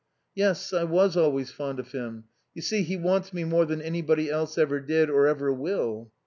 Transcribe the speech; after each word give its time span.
"Yes. 0.33 0.73
I 0.73 0.83
was 0.83 1.15
always 1.15 1.51
fond 1.51 1.79
of 1.79 1.91
him.... 1.91 2.23
You 2.55 2.63
see, 2.63 2.81
he 2.81 2.97
wants 2.97 3.33
me 3.33 3.43
more 3.43 3.65
than 3.67 3.83
anybody 3.83 4.31
else 4.31 4.57
ever 4.57 4.79
did 4.79 5.11
or 5.11 5.27
ever 5.27 5.53
will." 5.53 6.11